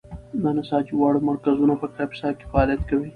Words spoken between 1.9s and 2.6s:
کاپیسا کې